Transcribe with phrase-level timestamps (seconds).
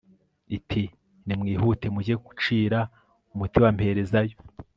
[0.57, 0.83] iti
[1.25, 2.79] «nimwihute mujye kucira
[3.33, 4.35] umuti wamperezayo